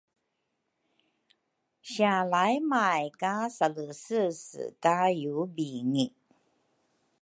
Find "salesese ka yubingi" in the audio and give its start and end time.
3.55-6.05